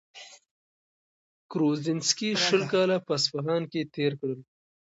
[1.51, 4.39] کروزینسکي شل کاله په اصفهان کي تېر کړل.